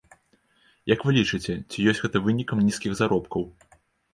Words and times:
Як 0.93 1.03
вы 1.09 1.13
лічыце, 1.17 1.57
ці 1.71 1.85
ёсць 1.91 2.03
гэта 2.07 2.17
вынікам 2.29 2.57
нізкіх 2.71 2.91
заробкаў? 3.03 3.43